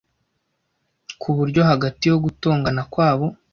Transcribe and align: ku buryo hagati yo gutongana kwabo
ku 1.21 1.29
buryo 1.37 1.61
hagati 1.71 2.03
yo 2.11 2.17
gutongana 2.23 2.81
kwabo 2.91 3.25